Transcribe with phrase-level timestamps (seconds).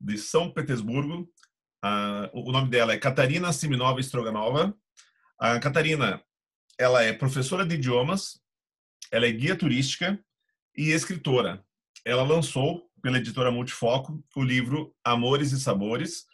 [0.00, 1.28] de São Petersburgo.
[1.84, 4.76] Uh, o nome dela é Catarina Siminova Stroganova.
[5.38, 6.22] A Catarina,
[6.78, 8.40] ela é professora de idiomas,
[9.10, 10.18] ela é guia turística
[10.76, 11.64] e escritora.
[12.04, 16.26] Ela lançou pela editora Multifoco o livro Amores e Sabores,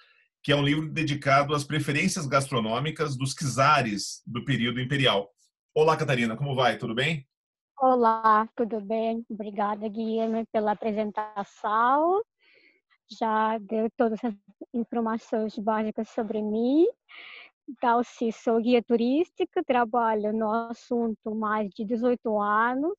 [0.42, 5.30] que é um livro dedicado às preferências gastronômicas dos czares do período imperial.
[5.74, 6.78] Olá, Catarina, como vai?
[6.78, 7.26] Tudo bem?
[7.78, 9.24] Olá, tudo bem?
[9.28, 12.23] Obrigada, Guilherme, pela apresentação
[13.10, 14.34] já deu todas as
[14.72, 16.87] informações básicas sobre mim.
[17.68, 22.98] Então, se sou guia turística, trabalho no assunto mais de 18 anos,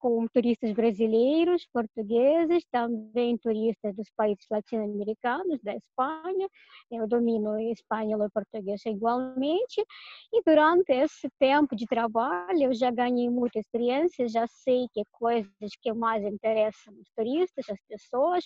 [0.00, 6.48] com turistas brasileiros, portugueses, também turistas dos países latino-americanos, da Espanha.
[6.90, 9.84] Eu domino espanhol e português igualmente.
[10.32, 15.50] E durante esse tempo de trabalho, eu já ganhei muita experiência, já sei que coisas
[15.82, 18.44] que mais interessam os turistas, as pessoas,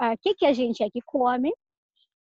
[0.00, 1.52] o uh, que, que a gente aqui come.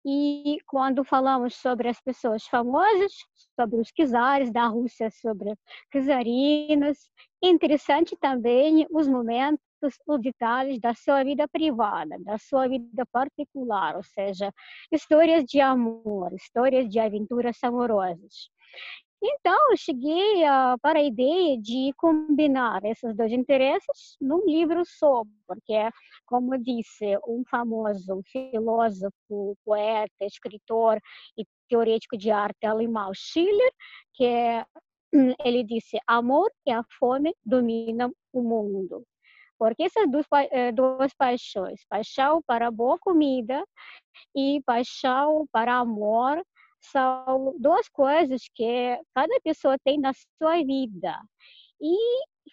[0.03, 3.13] E quando falamos sobre as pessoas famosas,
[3.55, 5.53] sobre os czares da Rússia, sobre
[5.91, 6.97] czarinas,
[7.41, 9.61] interessante também os momentos,
[10.07, 14.51] os detalhes da sua vida privada, da sua vida particular, ou seja,
[14.91, 18.49] histórias de amor, histórias de aventuras amorosas.
[19.23, 25.23] Então, eu cheguei uh, para a ideia de combinar esses dois interesses num livro só,
[25.47, 25.75] porque,
[26.25, 30.99] como disse um famoso filósofo, poeta, escritor
[31.37, 33.71] e teorético de arte alemão, Schiller,
[34.15, 34.65] que é,
[35.13, 39.05] hum, ele disse: amor e a fome dominam o mundo.
[39.59, 43.63] Porque essas duas, eh, duas paixões, paixão para boa comida
[44.35, 46.43] e paixão para amor,
[46.81, 51.19] são duas coisas que cada pessoa tem na sua vida
[51.79, 51.95] e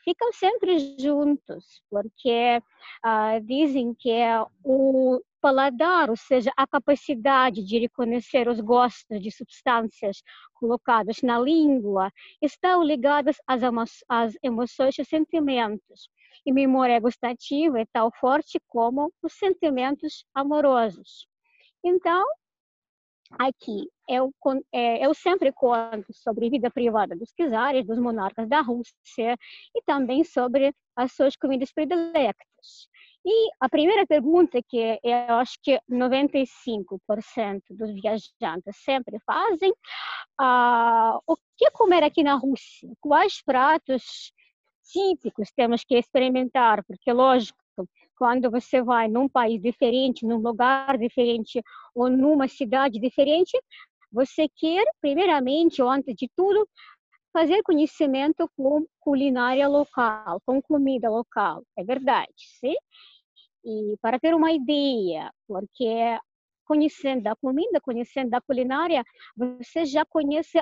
[0.05, 2.62] ficam sempre juntos, porque
[3.03, 9.31] ah, dizem que é o paladar, ou seja, a capacidade de reconhecer os gostos de
[9.31, 10.22] substâncias
[10.55, 12.11] colocadas na língua,
[12.43, 16.09] estão ligadas às, emo às emoções e sentimentos.
[16.44, 21.28] E memória gustativa é tão forte como os sentimentos amorosos.
[21.84, 22.25] Então,
[23.31, 24.33] aqui eu,
[24.72, 29.37] é, eu sempre conto sobre a vida privada dos czares, dos monarcas da Rússia
[29.75, 32.88] e também sobre as suas comidas prediletas.
[33.25, 39.71] E a primeira pergunta que eu acho que 95% dos viajantes sempre fazem,
[40.41, 42.88] uh, o que comer aqui na Rússia?
[43.00, 44.33] Quais pratos
[44.91, 46.83] típicos temos que experimentar?
[46.84, 47.59] Porque, lógico,
[48.19, 51.62] quando você vai num país diferente, num lugar diferente
[51.95, 53.56] ou numa cidade diferente,
[54.12, 56.69] você quer, primeiramente, ou antes de tudo,
[57.33, 61.62] fazer conhecimento com culinária local, com comida local.
[61.79, 62.75] É verdade, sim?
[63.65, 66.19] E para ter uma ideia, porque
[66.65, 69.05] conhecendo a comida, conhecendo a culinária,
[69.37, 70.61] você já conhece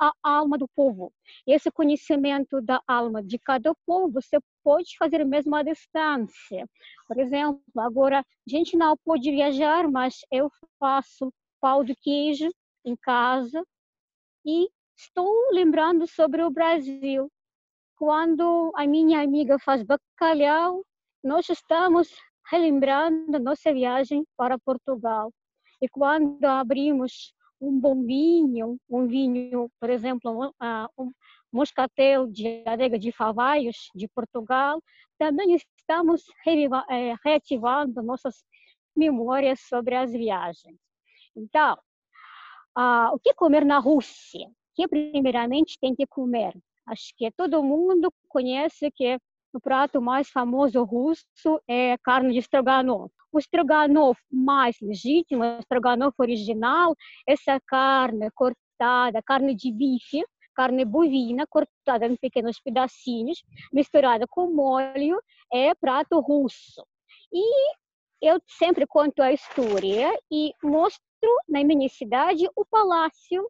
[0.00, 1.12] a alma do povo.
[1.46, 6.66] Esse conhecimento da alma de cada povo, você pode fazer mesmo à distância.
[7.06, 12.48] Por exemplo, agora a gente não pode viajar, mas eu faço pau de queijo
[12.84, 13.62] em casa
[14.44, 17.30] e estou lembrando sobre o Brasil.
[17.96, 20.82] Quando a minha amiga faz bacalhau,
[21.22, 22.08] nós estamos
[22.50, 25.30] relembrando nossa viagem para Portugal.
[25.82, 30.54] E quando abrimos um bom vinho, um vinho, por exemplo,
[30.98, 31.12] um
[31.52, 34.82] moscatel de adega de Favaios, de Portugal,
[35.18, 36.24] também estamos
[36.88, 38.42] é, reativando nossas
[38.96, 40.78] memórias sobre as viagens.
[41.36, 41.76] Então,
[43.12, 44.46] o que comer na Rússia?
[44.46, 46.56] O que primeiramente tem que comer?
[46.86, 49.18] Acho que todo mundo conhece que
[49.52, 53.10] o prato mais famoso russo é carne de stroganov.
[53.32, 56.94] O stroganov mais legítimo, o stroganov original,
[57.26, 60.24] essa carne cortada, carne de bife,
[60.54, 63.42] carne bovina cortada em pequenos pedacinhos,
[63.72, 65.20] misturada com molho,
[65.52, 66.84] é prato russo.
[67.32, 67.74] E
[68.20, 71.00] eu sempre conto a história e mostro
[71.48, 73.48] na minha cidade o palácio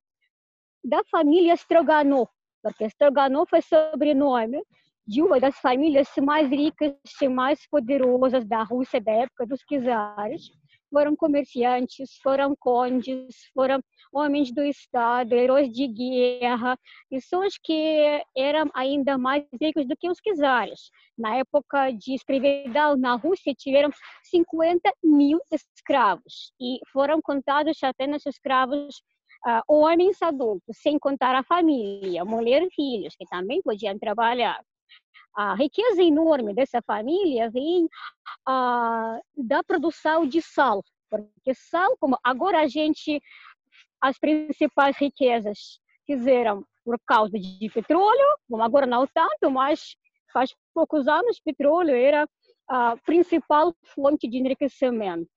[0.84, 2.28] da família Stroganov,
[2.62, 4.62] porque Stroganov é sobrenome
[5.10, 10.52] de uma das famílias mais ricas e mais poderosas da Rússia da época dos czares,
[10.88, 16.78] foram comerciantes, foram condes, foram homens do Estado, heróis de guerra,
[17.10, 20.92] pessoas que eram ainda mais ricos do que os czares.
[21.18, 23.90] Na época de escravidão na Rússia, tiveram
[24.22, 29.02] 50 mil escravos e foram contados apenas escravos
[29.44, 34.60] uh, homens adultos, sem contar a família, mulher e filhos, que também podiam trabalhar.
[35.34, 37.84] A riqueza enorme dessa família vem
[38.48, 43.22] uh, da produção de sal, porque sal, como agora a gente,
[44.00, 49.96] as principais riquezas fizeram por causa de petróleo, como agora não tanto, mas
[50.32, 52.28] faz poucos anos petróleo era
[52.68, 55.30] a principal fonte de enriquecimento.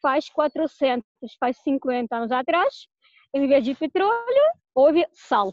[0.00, 1.04] Faz 400,
[1.38, 2.86] faz 50 anos atrás,
[3.34, 4.44] em vez de petróleo,
[4.74, 5.52] houve sal.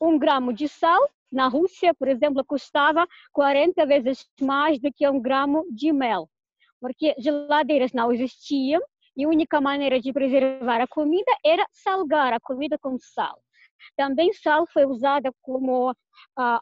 [0.00, 5.20] Um gramo de sal na Rússia, por exemplo, custava 40 vezes mais do que um
[5.20, 6.28] gramo de mel,
[6.80, 8.80] porque geladeiras não existiam
[9.16, 13.40] e a única maneira de preservar a comida era salgar a comida com sal.
[13.96, 15.94] Também sal foi usada como uh,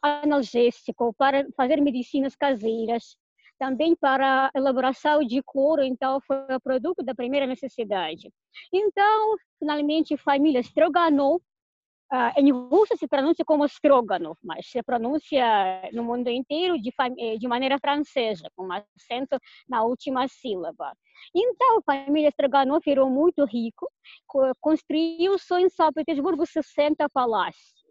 [0.03, 3.17] analgésico para fazer medicinas caseiras,
[3.59, 8.33] também para a elaboração de couro, então foi o produto da primeira necessidade.
[8.73, 11.41] Então, finalmente, família Stroganov,
[12.37, 17.49] em russo se pronuncia como Stroganov, mas se pronuncia no mundo inteiro de, eh, de
[17.49, 19.39] maneira francesa, com acento
[19.69, 20.93] na última sílaba.
[21.35, 23.89] Então, a família Stroganov virou muito rico,
[24.61, 27.82] construiu só em São Petersburgo 60 palácios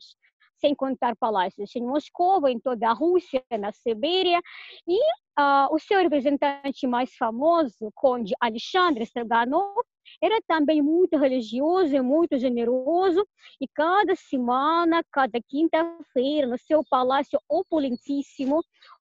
[0.62, 4.40] sem contar palácios em Moscou, em toda a Rússia, na Sibéria.
[4.88, 4.98] E
[5.40, 9.84] uh, o seu representante mais famoso, Conde Alexandre Stroganov,
[10.22, 13.26] era também muito religioso e muito generoso,
[13.60, 18.64] e cada semana, cada quinta-feira, no seu palácio opulentíssimo,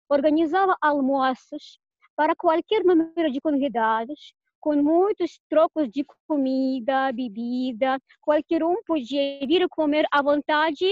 [0.08, 1.78] organizava almoços
[2.16, 9.68] para qualquer número de convidados, com muitos trocos de comida, bebida, qualquer um podia vir
[9.68, 10.86] comer à vontade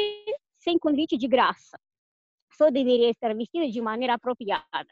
[0.62, 1.78] sem convite de graça.
[2.56, 4.86] Só deveria estar vestida de maneira apropriada.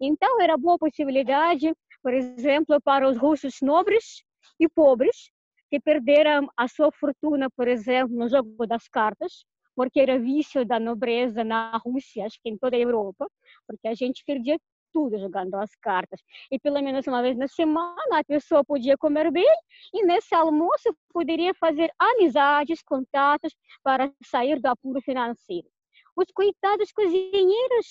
[0.00, 1.72] Então, era boa possibilidade,
[2.02, 4.22] por exemplo, para os russos nobres
[4.58, 5.30] e pobres,
[5.70, 9.44] que perderam a sua fortuna, por exemplo, no jogo das cartas,
[9.76, 13.26] porque era vício da nobreza na Rússia, acho que em toda a Europa,
[13.66, 14.58] porque a gente perdia
[14.94, 16.20] tudo jogando as cartas.
[16.50, 19.52] E pelo menos uma vez na semana a pessoa podia comer bem
[19.92, 23.52] e nesse almoço poderia fazer amizades, contatos
[23.82, 25.68] para sair do apuro financeiro.
[26.16, 27.86] Os coitados cozinheiros,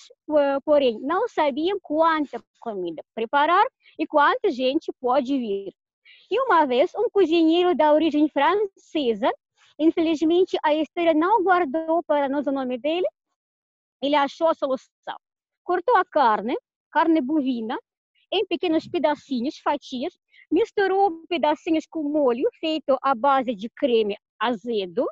[0.64, 3.66] porém, não sabiam quanta comida preparar
[4.00, 5.74] e quanta gente pode vir.
[6.32, 9.30] E uma vez, um cozinheiro da origem francesa,
[9.78, 13.06] infelizmente a história não guardou para nós o nome dele,
[14.02, 15.18] ele achou a solução.
[15.66, 16.58] Cortou a carne,
[16.94, 17.78] carne bovina
[18.31, 20.13] em pequenos pedacinhos, fatias,
[20.51, 25.07] misturou pedacinhos com molho feito à base de creme azedo,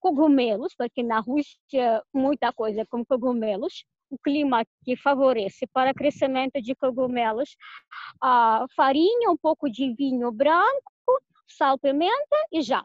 [0.00, 6.74] cogumelos, porque na Rússia muita coisa com cogumelos, o clima que favorece para crescimento de
[6.74, 7.56] cogumelos,
[8.20, 10.92] a farinha, um pouco de vinho branco,
[11.46, 12.84] sal, pimenta e já.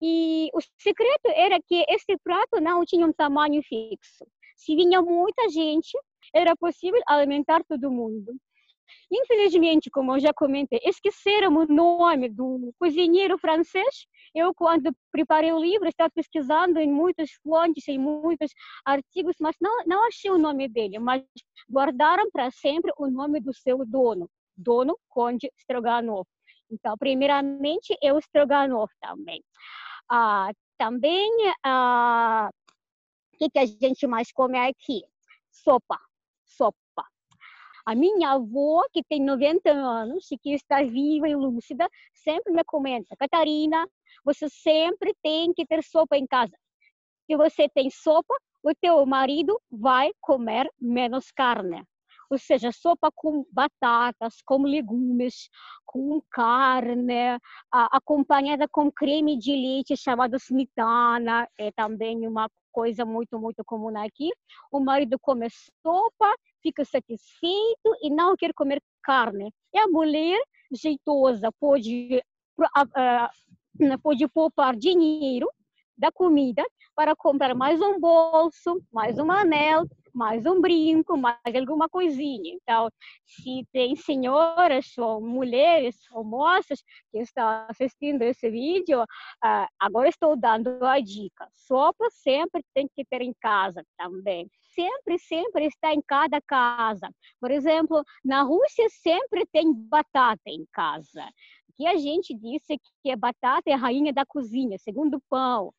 [0.00, 4.26] E o segredo era que esse prato não tinha um tamanho fixo.
[4.56, 5.96] Se vinha muita gente,
[6.32, 8.34] era possível alimentar todo mundo.
[9.10, 14.06] Infelizmente, como eu já comentei, esqueceram o nome do cozinheiro francês.
[14.34, 18.50] Eu, quando preparei o livro, estava pesquisando em muitas fontes, em muitos
[18.84, 20.98] artigos, mas não, não achei o nome dele.
[20.98, 21.22] Mas
[21.70, 26.26] guardaram para sempre o nome do seu dono, dono Conde Stroganov.
[26.70, 29.42] Então, primeiramente, é o Stroganov também.
[30.10, 31.30] Ah, também,
[31.64, 32.50] ah,
[33.34, 35.02] o que, que a gente mais come aqui?
[35.52, 35.98] Sopa
[36.56, 37.04] sopa.
[37.86, 42.64] A minha avó, que tem 90 anos e que está viva e lúcida, sempre me
[42.64, 43.86] comenta: Catarina,
[44.24, 46.56] você sempre tem que ter sopa em casa.
[47.26, 51.84] Se você tem sopa, o teu marido vai comer menos carne.
[52.34, 55.48] Ou seja, sopa com batatas, com legumes,
[55.86, 57.38] com carne,
[57.70, 64.32] acompanhada com creme de leite chamado smetana, é também uma coisa muito, muito comum aqui.
[64.72, 65.46] O marido come
[65.80, 69.54] sopa fica satisfeito e não quer comer carne.
[69.72, 70.40] E a mulher
[70.72, 72.20] jeitosa pode,
[72.58, 75.48] uh, pode poupar dinheiro
[75.96, 76.64] da comida
[76.96, 82.54] para comprar mais um bolso, mais um anel, mais um brinco, mais alguma coisinha.
[82.54, 82.88] Então,
[83.26, 90.36] se tem senhoras ou mulheres ou moças que estão assistindo esse vídeo, uh, agora estou
[90.36, 91.48] dando a dica.
[91.54, 94.48] Sopa sempre tem que ter em casa também.
[94.74, 97.08] Sempre, sempre está em cada casa.
[97.40, 101.24] Por exemplo, na Rússia sempre tem batata em casa
[101.76, 105.72] que a gente disse que a batata é a rainha da cozinha, segundo o pão.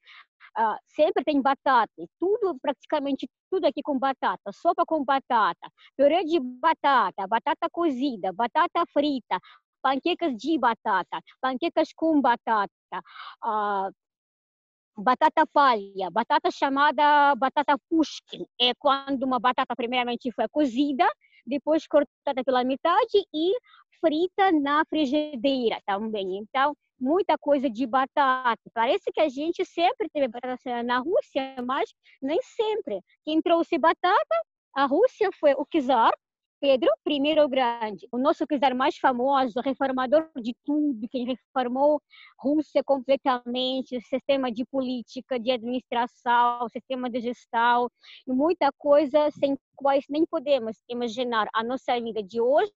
[0.58, 6.40] Uh, sempre tem batata, tudo, praticamente tudo aqui com batata, sopa com batata, purê de
[6.40, 9.38] batata, batata cozida, batata frita,
[9.82, 12.72] panquecas de batata, panquecas com batata,
[13.44, 13.92] uh,
[14.98, 21.06] batata palha, batata chamada batata pushkin, é quando uma batata primeiramente foi cozida,
[21.46, 23.54] depois cortada pela metade e
[24.00, 26.38] frita na frigideira também.
[26.38, 28.62] Então, muita coisa de batata.
[28.74, 33.02] Parece que a gente sempre teve batata na Rússia, mas nem sempre.
[33.24, 34.36] Quem trouxe batata,
[34.74, 36.14] a Rússia foi o czar,
[36.60, 42.02] Pedro I o Grande, o nosso czar mais famoso, reformador de tudo, quem reformou
[42.40, 47.90] Rússia completamente, sistema de política, de administração, sistema de gestão,
[48.28, 52.72] e muita coisa sem quais nem podemos imaginar a nossa vida de hoje,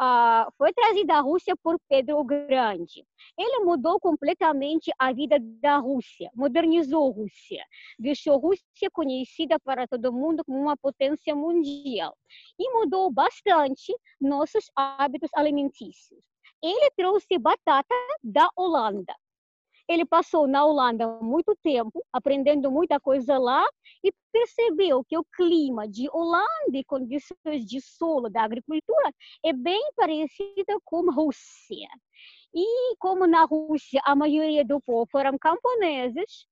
[0.00, 3.04] uh, foi trazida à Rússia por Pedro o Grande.
[3.36, 7.64] Ele mudou completamente a vida da Rússia, modernizou a Rússia,
[7.98, 12.16] deixou a Rússia conhecida para todo mundo como uma potência mundial
[12.58, 16.24] e mudou bastante nossos hábitos alimentícios.
[16.62, 19.14] Ele trouxe batata da Holanda.
[19.88, 23.66] Ele passou na Holanda muito tempo, aprendendo muita coisa lá,
[24.04, 29.12] e percebeu que o clima de Holanda e condições de solo da agricultura
[29.44, 31.88] é bem parecida com a Rússia.
[32.54, 36.46] E como na Rússia a maioria do povo eram camponeses,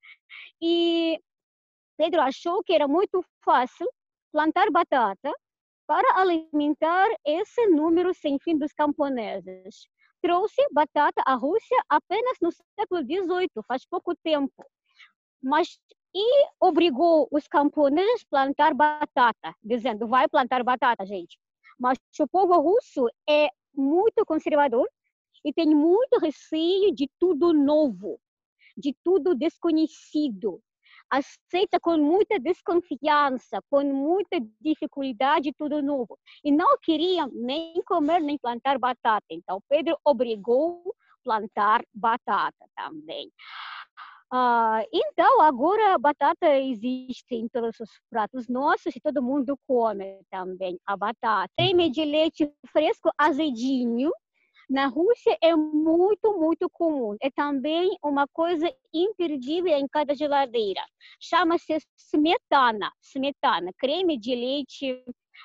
[0.60, 1.20] e
[1.96, 3.86] Pedro achou que era muito fácil
[4.32, 5.32] plantar batata
[5.86, 9.86] para alimentar esse número sem fim dos camponeses
[10.26, 14.66] trouxe batata à Rússia apenas no século XVIII, faz pouco tempo.
[15.40, 15.78] Mas
[16.12, 21.38] e obrigou os camponeses a plantar batata, dizendo, vai plantar batata, gente.
[21.78, 24.88] Mas o povo russo é muito conservador
[25.44, 28.18] e tem muito receio de tudo novo,
[28.76, 30.60] de tudo desconhecido
[31.10, 36.18] aceita com muita desconfiança, com muita dificuldade tudo novo.
[36.44, 39.26] E não queria nem comer nem plantar batata.
[39.30, 40.82] Então Pedro obrigou
[41.24, 43.30] plantar batata também.
[44.32, 50.20] Ah, então, agora a batata existe em todos os pratos nossos e todo mundo come
[50.30, 51.52] também a batata.
[51.56, 54.10] Creme de leite fresco azedinho,
[54.68, 57.16] na Rússia é muito, muito comum.
[57.20, 60.80] É também uma coisa imperdível em cada geladeira.
[61.20, 65.04] Chama-se smetana, smetana, creme de leite,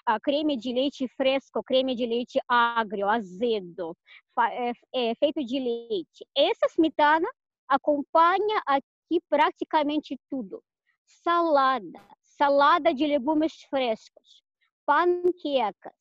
[0.10, 3.96] uh, creme de leite fresco, creme de leite agro, azedo,
[4.40, 6.26] é, é feito de leite.
[6.36, 7.30] Essa smetana
[7.68, 10.64] acompanha aqui praticamente tudo.
[11.06, 14.44] Salada, salada de legumes frescos,
[14.84, 15.94] panquecas,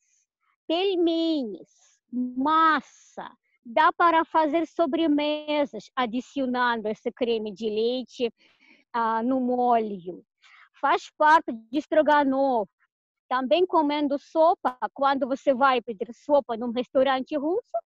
[0.67, 3.31] pelmenes, massa.
[3.65, 8.33] Dá para fazer sobremesas adicionando esse creme de leite
[8.91, 10.23] ah, no molho.
[10.79, 12.71] Faz parte de estrogonofe.
[13.29, 17.77] Também comendo sopa, quando você vai pedir sopa num restaurante russo,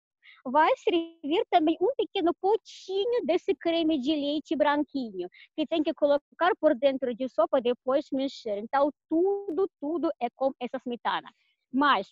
[0.44, 6.56] vai servir também um pequeno potinho desse creme de leite branquinho, que tem que colocar
[6.60, 8.58] por dentro de sopa, depois mexer.
[8.58, 11.30] Então, tudo, tudo é com essa smetana.
[11.76, 12.08] Mas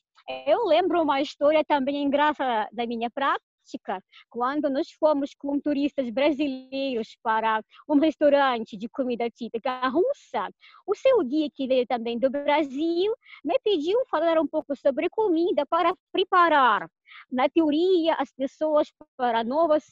[0.45, 7.17] eu lembro uma história também engraçada da minha prática, quando nós fomos com turistas brasileiros
[7.23, 10.49] para um restaurante de comida típica russa.
[10.85, 15.65] O seu guia, que veio também do Brasil, me pediu falar um pouco sobre comida
[15.65, 16.89] para preparar
[17.31, 19.85] na teoria as pessoas para novas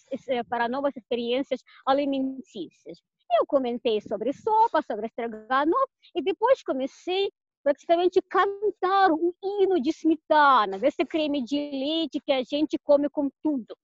[0.50, 3.02] para novas experiências alimentícias.
[3.40, 7.32] Eu comentei sobre sopa, sobre estrogonofe e depois comecei
[7.64, 13.30] praticamente cantar o hino de smitana, desse creme de leite que a gente come com
[13.42, 13.76] tudo.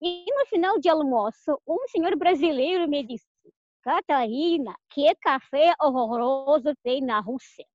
[0.00, 3.26] E no final de almoço, um senhor brasileiro me disse:
[3.82, 7.66] Catarina, que café horroroso tem na Rússia.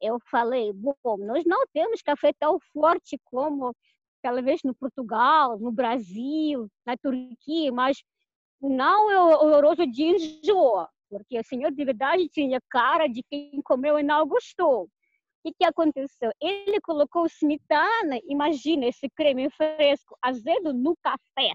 [0.00, 3.74] Eu falei: bom, nós não temos café tão forte como
[4.22, 8.02] talvez no Portugal, no Brasil, na Turquia, mas
[8.60, 13.98] não é horroroso de enjoa porque o senhor de verdade tinha cara de quem comeu
[13.98, 14.88] e não gostou.
[15.44, 16.32] O que, aconteceu?
[16.40, 21.54] Ele colocou smetana, imagina esse creme fresco, azedo no café.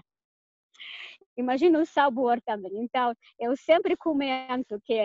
[1.36, 2.72] Imagina o sabor também.
[2.76, 4.98] Então, eu sempre comento que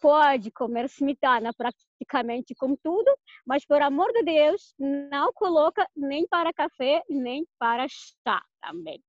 [0.00, 3.12] pode comer smetana praticamente com tudo,
[3.44, 9.02] mas por amor de Deus, não coloca nem para café, nem para chá também.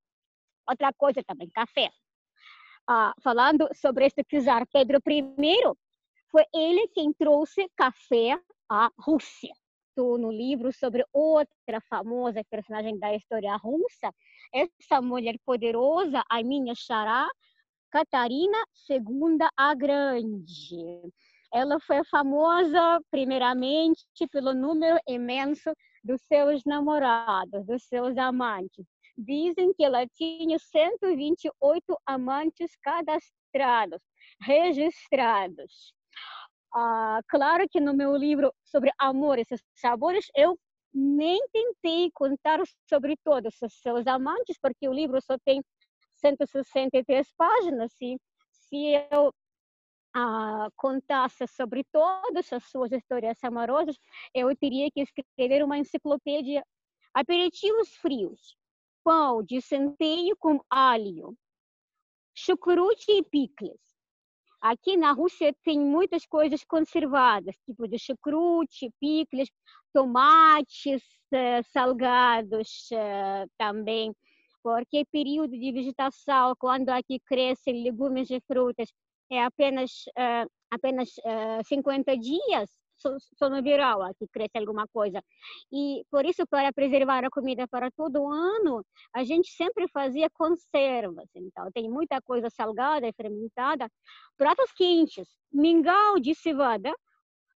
[0.67, 1.89] Outra coisa também, café.
[2.87, 5.61] Ah, falando sobre este czar Pedro I,
[6.29, 9.53] foi ele quem trouxe café à Rússia.
[9.89, 14.13] Estou no livro sobre outra famosa personagem da história russa,
[14.53, 17.27] essa mulher poderosa, a minha xará,
[17.91, 18.57] Catarina
[18.89, 21.11] II a Grande.
[21.53, 28.85] Ela foi famosa, primeiramente, pelo número imenso dos seus namorados, dos seus amantes.
[29.17, 34.01] Dizem que ela tinha 128 amantes cadastrados,
[34.41, 35.93] registrados.
[36.73, 40.57] Ah, claro que no meu livro sobre amor e sabores, eu
[40.93, 45.61] nem tentei contar sobre todos os seus amantes, porque o livro só tem
[46.15, 47.91] 163 páginas.
[47.93, 48.17] Se,
[48.51, 49.33] se eu
[50.15, 53.97] ah, contasse sobre todas as suas histórias amorosas,
[54.33, 56.63] eu teria que escrever uma enciclopédia.
[57.13, 58.55] Aperitivos frios,
[59.03, 61.35] pão de centeio com alho,
[62.35, 63.79] chucrute e picles.
[64.61, 69.49] Aqui na Rússia tem muitas coisas conservadas, tipo de chucrute, picles,
[69.93, 74.15] tomates eh, salgados eh, também
[74.63, 78.89] porque período de vegetação, quando aqui crescem legumes e frutas,
[79.29, 82.69] é apenas, uh, apenas uh, 50 dias,
[83.01, 85.23] só, só no verão aqui cresce alguma coisa.
[85.71, 91.29] E por isso, para preservar a comida para todo ano, a gente sempre fazia conservas.
[91.35, 93.89] Então, tem muita coisa salgada e fermentada.
[94.37, 96.93] Pratos quentes, mingau de cevada,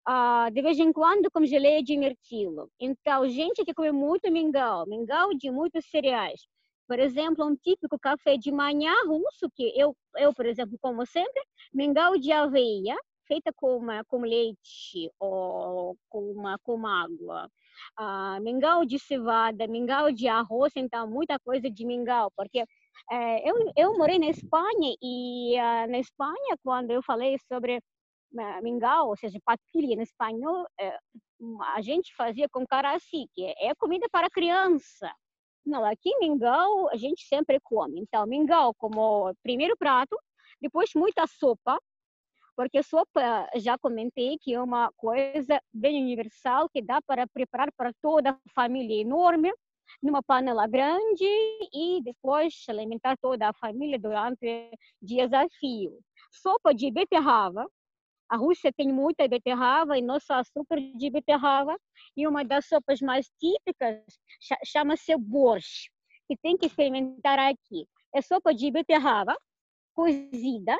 [0.07, 2.69] Uh, de vez em quando com geleia de mirtilo.
[2.79, 6.41] Então, gente que come muito mingau, mingau de muitos cereais,
[6.87, 11.41] por exemplo, um típico café de manhã russo, que eu, eu por exemplo, como sempre,
[11.73, 12.95] mingau de aveia,
[13.27, 13.81] feita com,
[14.21, 17.49] leite ou com água.
[17.97, 22.63] Ah, mingau de cevada, mingau de arroz, então muita coisa de mingau, porque
[23.11, 27.81] é, eu, eu morei na Espanha e ah, na Espanha, quando eu falei sobre
[28.37, 30.97] ah, mingau, ou seja, patilha em espanhol, é,
[31.75, 35.11] a gente fazia com caraci, que é comida para criança.
[35.65, 37.99] Não, aqui mingau a gente sempre come.
[37.99, 40.17] Então, mingau como primeiro prato,
[40.61, 41.79] depois muita sopa,
[42.55, 47.91] porque sopa, já comentei que é uma coisa bem universal que dá para preparar para
[48.01, 49.51] toda a família enorme,
[50.01, 51.25] numa panela grande
[51.73, 55.99] e depois alimentar toda a família durante dias a fio.
[56.31, 57.67] Sopa de beterraba,
[58.29, 61.77] a Rússia tem muita beterraba e nosso açúcar de beterraba.
[62.17, 64.03] E uma das sopas mais típicas
[64.65, 65.91] chama-se borscht,
[66.27, 67.87] que tem que experimentar aqui.
[68.13, 69.37] É sopa de beterraba
[69.93, 70.77] cozida,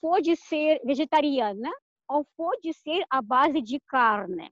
[0.00, 1.70] pode ser vegetariana
[2.08, 4.50] ou pode ser à base de carne.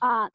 [0.00, 0.28] Ah,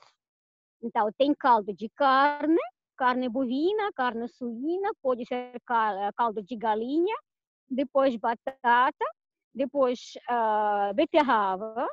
[0.82, 2.62] então, tem caldo de carne,
[2.98, 5.60] carne bovina, carne suína, pode ser
[6.16, 7.16] caldo de galinha,
[7.70, 9.06] depois batata,
[9.54, 11.88] depois uh, beterraba,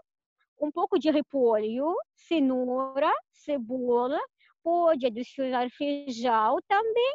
[0.60, 4.18] um pouco de repolho, cenoura, cebola,
[4.62, 7.12] pode adicionar feijão também.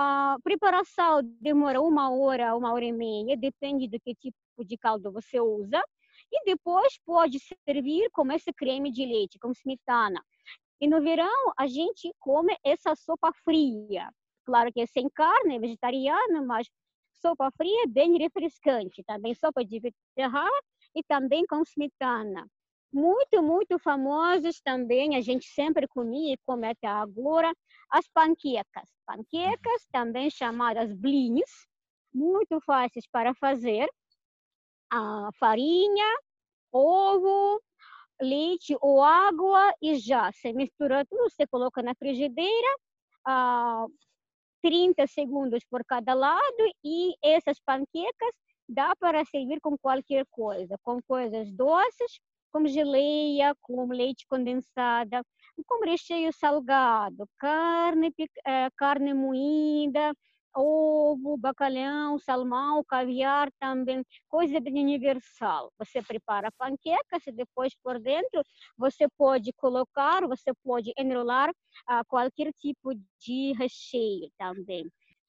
[0.00, 5.10] A preparação demora uma hora, uma hora e meia, depende do que tipo de caldo
[5.10, 5.82] você usa.
[6.30, 10.22] E depois pode servir com esse creme de leite, com smetana.
[10.80, 14.08] E no verão a gente come essa sopa fria.
[14.46, 16.68] Claro que é sem carne, é vegetariana, mas
[17.20, 20.60] sopa fria bem refrescante, também sopa de beterraba
[20.94, 22.46] e também com smetana.
[22.92, 27.52] Muito, muito famosas também, a gente sempre comia e come até agora,
[27.90, 28.88] as panquecas.
[29.06, 31.50] Panquecas, também chamadas blinhos,
[32.12, 33.86] muito fáceis para fazer.
[34.90, 36.06] A farinha,
[36.72, 37.62] ovo,
[38.20, 40.32] leite ou água e já.
[40.32, 42.76] Você mistura tudo, você coloca na frigideira,
[44.62, 48.32] 30 segundos por cada lado e essas panquecas
[48.68, 52.18] dá para servir com qualquer coisa, com coisas doces,
[52.52, 55.22] com geleia, com leite condensada,
[55.66, 58.12] com recheio salgado, carne,
[58.46, 60.14] eh, carne moída,
[60.54, 65.72] ovo, bacalhau, salmão, caviar também, coisa bem universal.
[65.78, 68.42] Você prepara panquecas e depois por dentro
[68.76, 71.52] você pode colocar, você pode enrolar
[71.86, 74.84] ah, qualquer tipo de recheio também.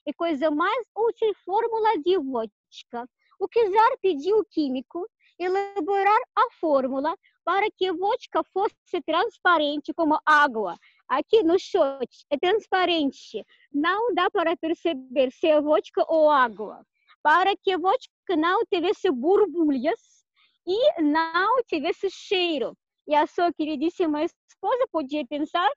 [0.05, 3.07] E coisa mais útil, fórmula de vodka.
[3.39, 5.07] O czar pediu o químico
[5.39, 10.77] elaborar a fórmula para que a vodka fosse transparente como água
[11.09, 16.85] Aqui no shot é transparente, não dá para perceber se é vodka ou água.
[17.23, 20.23] Para que a vodka não tivesse borbulhas
[20.67, 22.77] e não tivesse cheiro.
[23.07, 25.67] E a sua queridíssima esposa podia pensar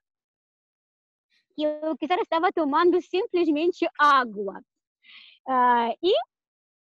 [1.55, 4.61] que o que estava tomando simplesmente água.
[5.47, 6.13] Uh, e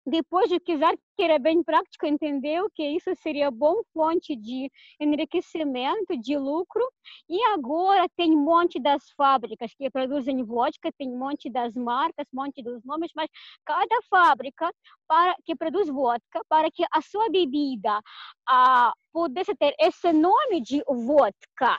[0.06, 6.16] depois de quiser que era bem prático, entendeu que isso seria bom fonte de enriquecimento,
[6.18, 6.82] de lucro.
[7.28, 12.26] E agora tem um monte das fábricas que produzem vodka, tem um monte das marcas,
[12.32, 13.30] um monte dos nomes, mas
[13.64, 14.72] cada fábrica
[15.06, 18.00] para que produz vodka, para que a sua bebida
[18.48, 21.78] ah, pudesse ter esse nome de vodka,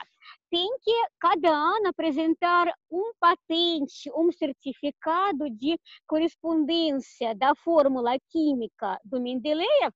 [0.54, 9.20] tem que cada ano apresentar um patente, um certificado de correspondência da fórmula química do
[9.20, 9.92] Mendeleev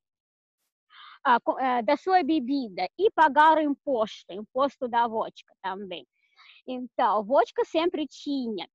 [1.60, 6.04] eh, da sua bebida e pagar o imposto, imposto da vodka também.
[6.66, 8.68] Então, vodka sempre tinha.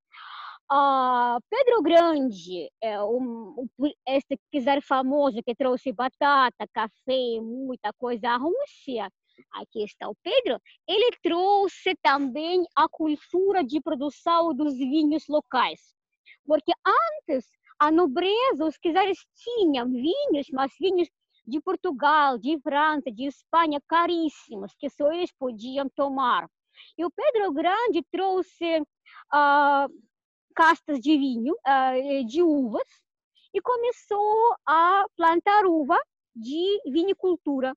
[0.71, 3.67] Uh, Pedro Grande, é um,
[4.07, 9.09] esse quiser famoso que trouxe batata, café, muita coisa à Rússia,
[9.51, 15.93] aqui está o Pedro, ele trouxe também a cultura de produção dos vinhos locais.
[16.45, 21.09] Porque antes, a nobreza, os czares tinham vinhos, mas vinhos
[21.45, 26.49] de Portugal, de França, de Espanha, caríssimos, que só eles podiam tomar.
[26.97, 30.05] E o Pedro Grande trouxe uh,
[30.55, 32.87] castas de vinho, uh, de uvas,
[33.53, 35.99] e começou a plantar uva
[36.35, 37.75] de vinicultura.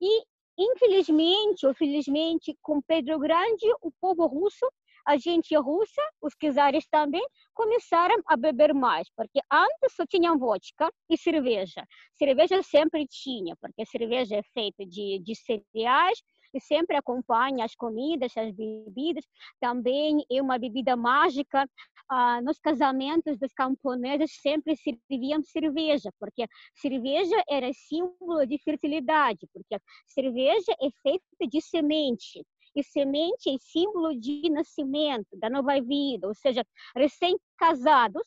[0.00, 0.24] E
[0.58, 4.66] Infelizmente ou felizmente, com Pedro Grande, o povo russo,
[5.06, 10.90] a gente russa, os czares também, começaram a beber mais, porque antes só tinham vodka
[11.08, 11.86] e cerveja.
[12.18, 16.18] Cerveja sempre tinha, porque cerveja é feita de, de cereais,
[16.54, 19.24] e sempre acompanha as comidas, as bebidas.
[19.60, 21.68] Também é uma bebida mágica.
[22.10, 29.78] Ah, nos casamentos dos camponeses sempre serviam cerveja, porque cerveja era símbolo de fertilidade, porque
[30.06, 32.44] cerveja é feita de semente.
[32.74, 38.22] E semente é símbolo de nascimento, da nova vida, ou seja, recém-casados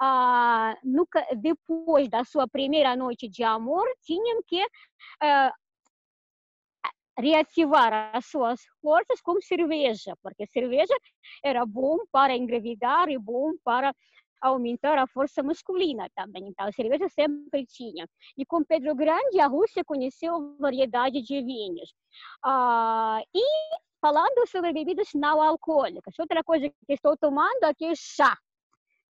[0.00, 0.74] ah,
[1.36, 4.62] depois da sua primeira noite de amor, tinham que
[5.22, 5.52] ah,
[7.18, 10.94] reativar as suas forças com cerveja, porque cerveja
[11.42, 13.94] era bom para engravidar e bom para
[14.40, 16.46] aumentar a força masculina também.
[16.48, 18.06] Então, a cerveja sempre tinha.
[18.36, 21.92] E com Pedro Grande, a Rússia conheceu variedade de vinhos.
[22.44, 23.42] Ah, e
[24.00, 28.36] falando sobre bebidas não alcoólicas, outra coisa que estou tomando aqui é chá.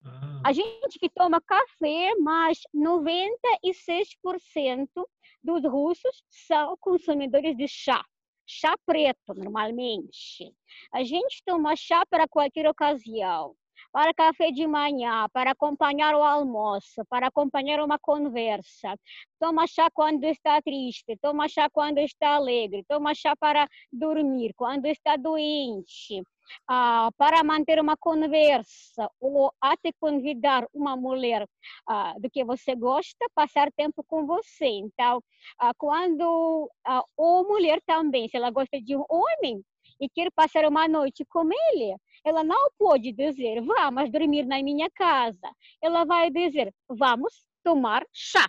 [0.03, 0.30] Ah.
[0.43, 5.07] A gente que toma café, mas 96%
[5.43, 8.03] dos russos são consumidores de chá.
[8.47, 10.51] Chá preto, normalmente.
[10.91, 13.55] A gente toma chá para qualquer ocasião.
[13.91, 18.95] Para café de manhã, para acompanhar o almoço, para acompanhar uma conversa.
[19.39, 24.85] Toma chá quando está triste, toma chá quando está alegre, toma chá para dormir, quando
[24.85, 26.23] está doente
[26.67, 31.47] ah, para manter uma conversa ou até convidar uma mulher
[31.87, 34.65] ah, do que você gosta, passar tempo com você.
[34.65, 35.23] Então,
[35.59, 39.63] ah, quando a ou mulher também, se ela gosta de um homem
[39.99, 44.89] e quer passar uma noite com ele, ela não pode dizer, vamos dormir na minha
[44.91, 45.49] casa.
[45.81, 48.47] Ela vai dizer, vamos tomar chá.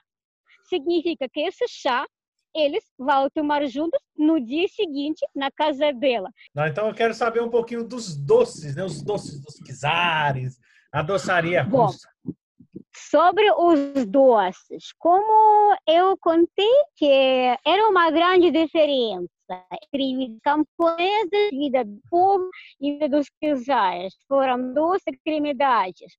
[0.68, 2.06] Significa que esse chá
[2.54, 6.30] eles vão tomar juntos no dia seguinte na casa dela.
[6.54, 8.84] Não, então eu quero saber um pouquinho dos doces, né?
[8.84, 10.58] Os doces dos quizares,
[10.92, 12.08] a doçaria Bom, russa.
[12.94, 17.08] Sobre os doces, como eu contei que
[17.64, 19.26] era uma grande diferença
[19.82, 22.48] entre camponeses, vida do povo
[22.80, 24.14] e vida dos quizares.
[24.28, 26.12] Foram duas extremidades.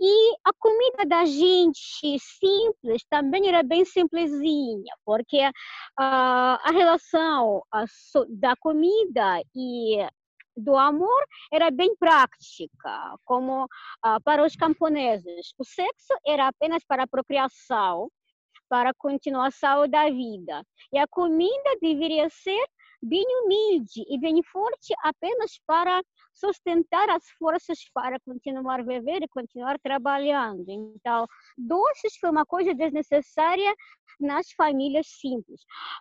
[0.00, 5.52] E a comida da gente simples também era bem simplesinha, porque uh,
[5.98, 7.62] a relação
[8.28, 10.06] da comida e
[10.56, 15.52] do amor era bem prática, como uh, para os camponeses.
[15.58, 18.10] O sexo era apenas para a procriação,
[18.68, 20.62] para continuação da vida.
[20.92, 22.64] E a comida deveria ser
[23.02, 26.02] bem humilde e bem forte apenas para
[26.32, 30.64] sustentar as forças para continuar viver e continuar trabalhando.
[30.68, 31.26] Então,
[31.56, 33.74] doces foi uma coisa desnecessária
[34.20, 35.60] nas famílias simples.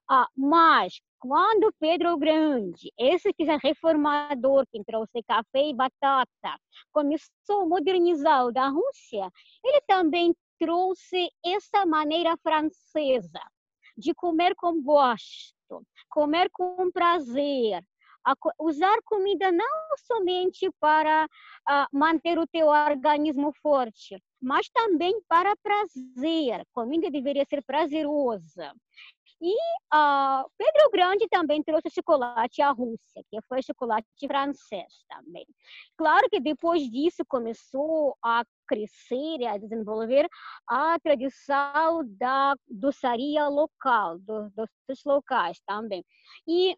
[0.10, 6.60] Ah, mas, quando Pedro Grande, esse que é reformador, que trouxe café e batata,
[6.92, 9.30] começou a modernizar o da Rússia,
[9.64, 13.42] ele também trouxe essa maneira francesa
[13.98, 15.56] de comer com gosto
[16.10, 17.84] comer com prazer,
[18.60, 26.66] usar comida não somente para uh, manter o teu organismo forte, mas também para prazer.
[26.74, 28.74] Comida deveria ser prazerosa.
[29.42, 29.54] E
[29.94, 35.46] uh, Pedro Grande também trouxe chocolate à Rússia, que foi chocolate francês também.
[35.98, 40.28] Claro que depois disso começou a crescer e a desenvolver
[40.68, 44.52] a tradição da doçaria local, do,
[44.88, 46.04] dos locais também.
[46.48, 46.78] E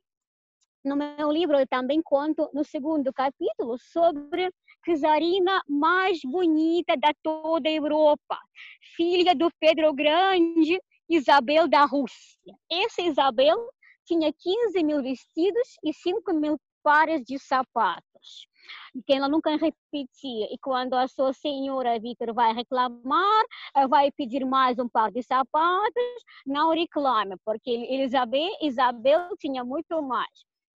[0.83, 4.49] no meu livro eu também conto no segundo capítulo sobre
[4.95, 8.37] czarina mais bonita da toda a Europa,
[8.95, 12.53] filha do Pedro Grande, Isabel da Rússia.
[12.71, 13.57] Essa Isabel
[14.05, 18.47] tinha 15 mil vestidos e 5 mil pares de sapatos
[19.05, 20.47] que ela nunca repetia.
[20.49, 23.43] E quando a sua senhora Vitor vai reclamar,
[23.89, 30.31] vai pedir mais um par de sapatos, não reclame, porque Isabel, Isabel tinha muito mais.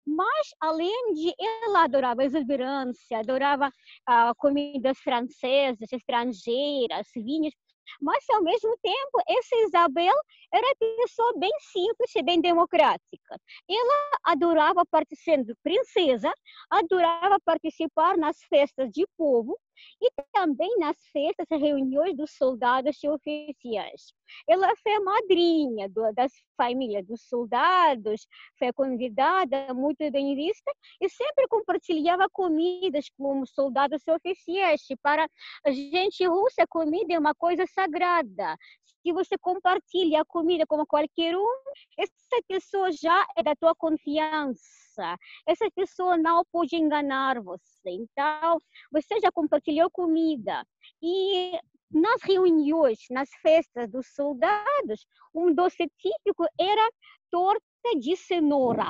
[0.03, 1.31] Mas, além de
[1.63, 3.71] ela adorava exuberância, adorava
[4.07, 7.53] ah, comidas francesas, estrangeiras, vinhos,
[8.01, 10.15] mas, ao mesmo tempo, essa Isabel
[10.53, 13.39] era pessoa bem simples e bem democrática.
[13.69, 14.83] Ela adorava,
[15.15, 16.33] sendo princesa,
[16.69, 19.57] adorava participar nas festas de povo
[20.01, 24.13] e também nas festas e reuniões dos soldados e oficiais.
[24.47, 31.47] Ela foi madrinha do, das famílias dos soldados, foi convidada, muito bem vista, e sempre
[31.47, 34.81] compartilhava comidas com soldados e oficiais.
[35.01, 35.27] Para
[35.65, 38.57] a gente russa, comida é uma coisa sagrada.
[39.01, 41.61] Se você compartilha a comida com qualquer um,
[41.97, 45.17] essa pessoa já é da tua confiança.
[45.47, 47.89] Essa pessoa não pode enganar você.
[47.89, 48.59] Então,
[48.91, 50.65] você já compartilhou comida.
[51.01, 51.57] E
[51.91, 56.91] nas reuniões, nas festas dos soldados, um doce típico era
[57.31, 57.63] torta
[57.99, 58.89] de cenoura.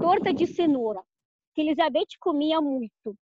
[0.00, 1.02] Torta de cenoura,
[1.54, 3.16] que Elizabeth comia muito.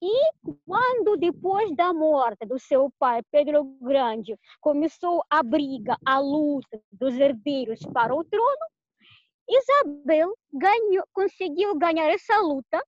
[0.00, 0.30] E
[0.66, 7.14] quando, depois da morte do seu pai, Pedro Grande, começou a briga, a luta dos
[7.14, 8.66] herdeiros para o trono,
[9.48, 12.82] Isabel ganhou, conseguiu ganhar essa luta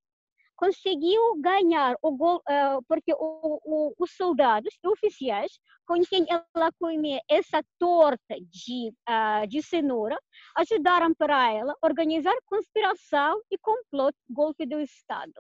[0.56, 7.20] conseguiu ganhar o gol, uh, porque o, o, os soldados oficiais com quem ela comia
[7.28, 10.18] essa torta de, uh, de cenoura
[10.56, 15.32] ajudaram para ela organizar conspiração e complô golpe do Estado.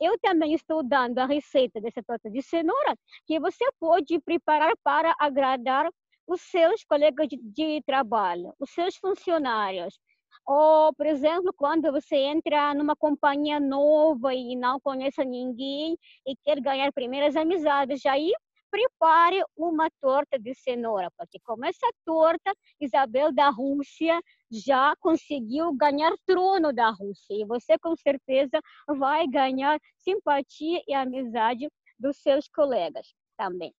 [0.00, 2.96] Eu também estou dando a receita dessa torta de cenoura
[3.26, 5.90] que você pode preparar para agradar
[6.26, 9.98] os seus colegas de, de trabalho, os seus funcionários,
[10.46, 16.60] ou, por exemplo, quando você entra numa companhia nova e não conhece ninguém e quer
[16.60, 18.32] ganhar primeiras amizades, aí
[18.70, 24.18] prepare uma torta de cenoura, porque com essa torta, Isabel da Rússia
[24.50, 31.68] já conseguiu ganhar trono da Rússia e você com certeza vai ganhar simpatia e amizade
[31.98, 33.74] dos seus colegas também.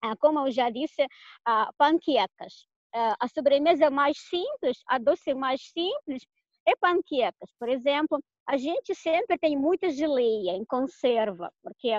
[0.00, 1.04] Ah, como eu já disse,
[1.44, 6.22] ah, panquecas a sobremesa mais simples, a doce mais simples
[6.66, 7.50] é panquecas.
[7.58, 11.98] Por exemplo, a gente sempre tem muita geleia em conserva, porque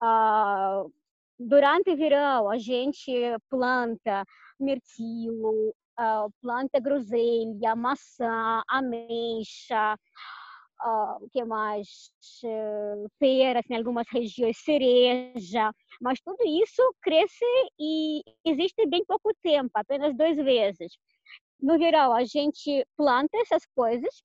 [0.00, 0.84] ah,
[1.38, 3.12] durante o verão a gente
[3.48, 4.24] planta
[4.58, 9.96] mirtilo, ah, planta groselha, maçã, ameixa,
[10.84, 12.12] uh, o que mais?
[12.44, 17.44] Uh, peras, em algumas regiões, cereja, mas tudo isso cresce
[17.78, 20.92] e existe bem pouco tempo, apenas duas vezes.
[21.60, 24.22] No verão, a gente planta essas coisas,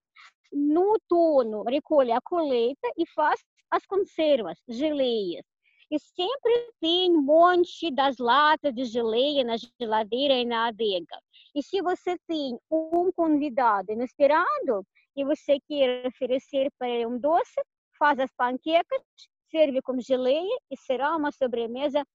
[0.51, 3.39] no outono, recolhe a colheita e faz
[3.69, 5.45] as conservas, geleias.
[5.89, 11.21] E sempre tem um monte das latas de geleia na geladeira e na adega.
[11.55, 14.85] E se você tem um convidado inesperado,
[15.17, 17.59] e você quer oferecer para ele um doce,
[17.97, 19.01] faz as panquecas,
[19.49, 22.05] serve com geleia e será uma sobremesa.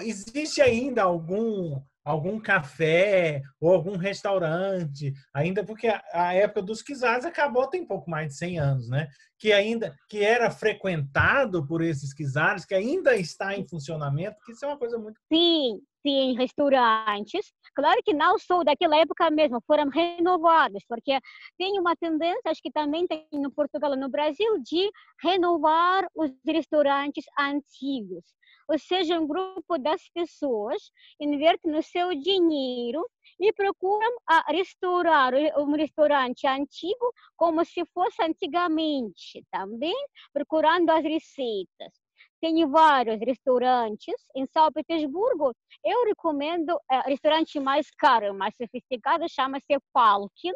[0.00, 7.66] Existe ainda algum algum café ou algum restaurante, ainda porque a, época dos quizares acabou
[7.68, 9.08] tem pouco mais de 100 anos, né?
[9.38, 14.64] Que ainda que era frequentado por esses quizares, que ainda está em funcionamento, que isso
[14.64, 17.52] é uma coisa muito Sim, sim, restaurantes.
[17.74, 21.18] Claro que não sou daquela época mesmo, foram renovados, porque
[21.56, 24.90] tem uma tendência, acho que também tem no Portugal e no Brasil, de
[25.22, 28.24] renovar os restaurantes antigos.
[28.68, 33.02] Ou seja, um grupo das pessoas inverte no seu dinheiro
[33.40, 34.10] e procuram
[34.48, 39.94] restaurar um restaurante antigo como se fosse antigamente, também
[40.32, 42.07] procurando as receitas.
[42.40, 45.52] Tem vários restaurantes em São Petersburgo.
[45.84, 50.52] Eu recomendo o é, restaurante mais caro, mais sofisticado, chama-se Palkin.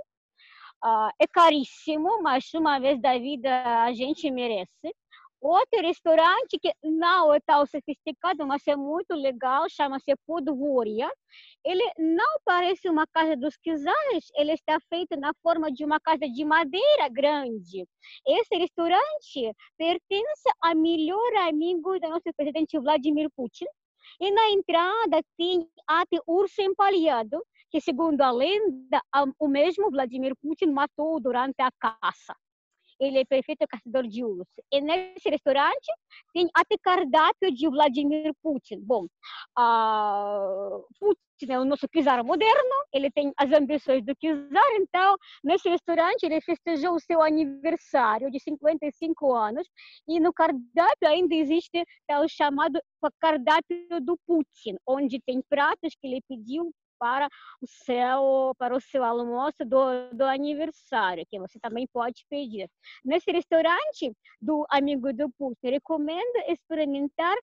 [0.84, 4.94] Uh, é caríssimo, mas uma vez da vida a gente merece.
[5.42, 11.10] Outro restaurante que não é tão sofisticado, mas é muito legal, chama-se Podvoria.
[11.64, 16.28] Ele não parece uma casa dos czares, ele está feito na forma de uma casa
[16.28, 17.84] de madeira grande.
[18.24, 23.66] Esse restaurante pertence ao melhor amigo do nosso presidente Vladimir Putin.
[24.20, 29.02] E na entrada tem até urso empalhado, que segundo a lenda,
[29.40, 32.32] o mesmo Vladimir Putin matou durante a caça
[33.02, 34.62] ele é perfeito caçador de urso.
[34.70, 35.86] E nesse restaurante
[36.32, 38.80] tem até cardápio de Vladimir Putin.
[38.80, 39.06] Bom,
[39.58, 45.68] uh, Putin é o nosso czar moderno, ele tem as ambições do czar, então nesse
[45.68, 49.66] restaurante ele festejou o seu aniversário de 55 anos
[50.06, 52.80] e no cardápio ainda existe o chamado
[53.20, 57.28] cardápio do Putin, onde tem pratos que ele pediu para
[57.60, 62.70] o seu para o seu almoço do, do aniversário, que você também pode pedir.
[63.04, 67.36] Nesse restaurante do amigo do Putin, recomendo experimentar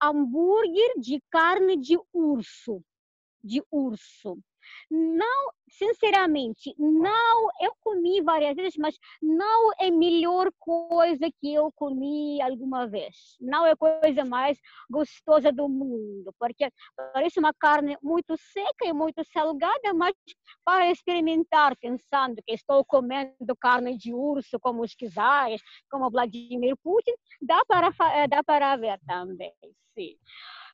[0.00, 2.80] hambúrguer de carne de urso,
[3.42, 4.38] de urso.
[4.90, 11.70] Não, sinceramente, não, eu comi várias vezes, mas não é a melhor coisa que eu
[11.72, 13.36] comi alguma vez.
[13.40, 14.58] Não é a coisa mais
[14.90, 16.70] gostosa do mundo, porque
[17.12, 20.12] parece uma carne muito seca e muito salgada, mas
[20.64, 27.12] para experimentar, pensando que estou comendo carne de urso, como os czares, como Vladimir Putin,
[27.40, 27.90] dá para,
[28.26, 29.52] dá para ver também,
[29.94, 30.16] sim.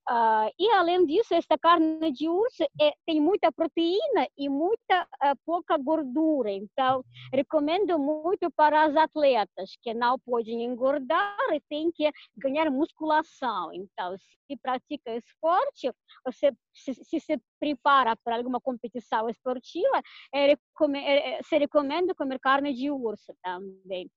[0.09, 5.37] Uh, e além disso, esta carne de urso é, tem muita proteína e muita uh,
[5.45, 6.51] pouca gordura.
[6.51, 13.73] Então, recomendo muito para as atletas que não podem engordar e têm que ganhar musculação.
[13.73, 14.17] Então,
[14.47, 15.91] se pratica esporte,
[16.25, 22.73] você se, se, se prepara para alguma competição esportiva, é, é, se recomenda comer carne
[22.73, 24.09] de urso também.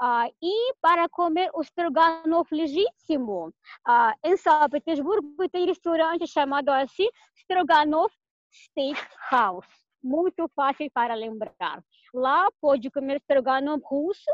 [0.00, 3.48] Uh, e para comer o stroganov legítimo,
[3.88, 8.10] uh, em São Petersburgo tem restaurante chamado assim Stroganov
[8.52, 9.68] Steakhouse.
[10.02, 11.82] Muito fácil para lembrar.
[12.12, 14.30] Lá pode comer stroganov russo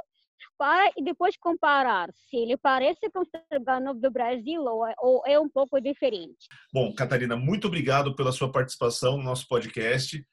[0.59, 5.23] para e depois comparar se ele parece com o stroganov do Brasil ou, é, ou
[5.27, 6.49] é um pouco diferente.
[6.73, 10.25] Bom, Catarina, muito obrigado pela sua participação no nosso podcast.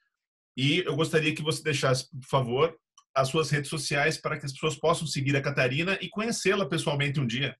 [0.55, 2.77] E eu gostaria que você deixasse, por favor,
[3.17, 7.19] as suas redes sociais para que as pessoas possam seguir a Catarina e conhecê-la pessoalmente
[7.19, 7.57] um dia?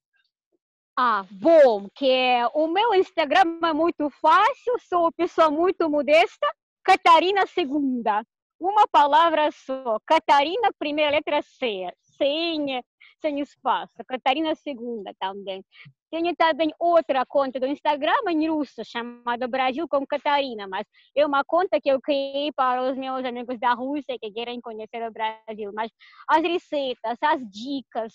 [0.96, 6.48] Ah, bom, que o meu Instagram é muito fácil, sou uma pessoa muito modesta,
[6.84, 8.24] Catarina Segunda.
[8.60, 12.84] Uma palavra só, Catarina, primeira letra C, sem,
[13.22, 15.64] sem espaço, Catarina Segunda também.
[16.10, 21.44] Tenho também outra conta do Instagram em russo, chamada Brasil com Catarina, mas é uma
[21.44, 25.72] conta que eu criei para os meus amigos da Rússia que querem conhecer o Brasil.
[25.74, 25.92] Mas
[26.30, 28.14] as receitas, as dicas,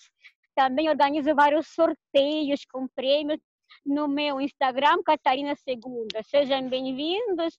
[0.55, 3.39] também organizo vários sorteios com prêmios
[3.85, 6.21] no meu Instagram, Catarina Segunda.
[6.23, 7.57] Sejam bem-vindos.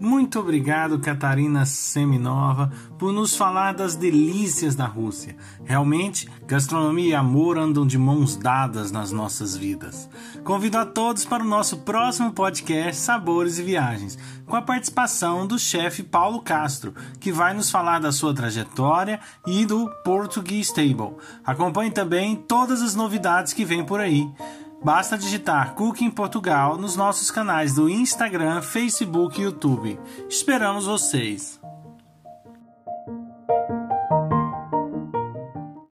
[0.00, 5.36] Muito obrigado, Catarina Seminova, por nos falar das delícias da Rússia.
[5.62, 10.08] Realmente, gastronomia e amor andam de mãos dadas nas nossas vidas.
[10.42, 15.58] Convido a todos para o nosso próximo podcast Sabores e Viagens, com a participação do
[15.58, 21.18] chefe Paulo Castro, que vai nos falar da sua trajetória e do Portuguese Table.
[21.44, 24.26] Acompanhe também todas as novidades que vêm por aí.
[24.82, 30.00] Basta digitar Cooking Portugal nos nossos canais do Instagram, Facebook e YouTube.
[30.28, 31.59] Esperamos vocês!